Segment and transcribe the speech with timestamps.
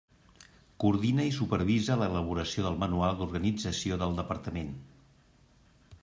[0.83, 4.73] Coordina i supervisa l'elaboració del Manual d'organització del Departament.